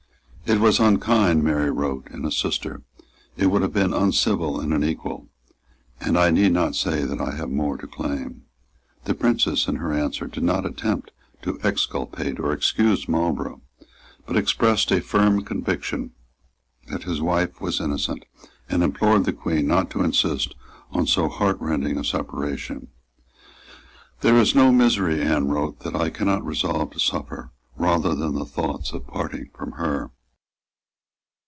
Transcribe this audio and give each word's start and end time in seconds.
"It 0.43 0.59
was 0.59 0.81
unkind," 0.81 1.43
Mary 1.45 1.71
wrote, 1.71 2.07
"in 2.11 2.25
a 2.25 2.31
sister; 2.31 2.81
it 3.37 3.45
would 3.45 3.61
have 3.61 3.71
been 3.71 3.93
uncivil 3.93 4.59
in 4.59 4.73
an 4.73 4.83
equal; 4.83 5.29
and 6.01 6.17
I 6.19 6.29
need 6.29 6.51
not 6.51 6.75
say 6.75 7.05
that 7.05 7.21
I 7.21 7.31
have 7.37 7.49
more 7.49 7.77
to 7.77 7.87
claim." 7.87 8.41
The 9.05 9.13
Princess, 9.13 9.69
in 9.69 9.77
her 9.77 9.93
answer, 9.93 10.27
did 10.27 10.43
not 10.43 10.65
attempt 10.65 11.11
to 11.43 11.57
exculpate 11.63 12.37
or 12.37 12.51
excuse 12.51 13.07
Marlborough, 13.07 13.61
but 14.25 14.35
expressed 14.35 14.91
a 14.91 14.99
firm 14.99 15.45
conviction 15.45 16.11
that 16.89 17.03
his 17.03 17.21
wife 17.21 17.61
was 17.61 17.79
innocent, 17.79 18.25
and 18.67 18.83
implored 18.83 19.23
the 19.23 19.31
Queen 19.31 19.67
not 19.67 19.89
to 19.91 20.03
insist 20.03 20.53
on 20.91 21.07
so 21.07 21.29
heartrending 21.29 21.97
a 21.97 22.03
separation. 22.03 22.89
"There 24.19 24.35
is 24.35 24.53
no 24.53 24.73
misery," 24.73 25.21
Anne 25.21 25.47
wrote, 25.47 25.79
"that 25.81 25.95
I 25.95 26.09
cannot 26.09 26.45
resolve 26.45 26.91
to 26.91 26.99
suffer 26.99 27.51
rather 27.77 28.13
than 28.13 28.33
the 28.35 28.43
thoughts 28.45 28.91
of 28.91 29.07
parting 29.07 29.49
from 29.55 29.73
her." 29.73 30.11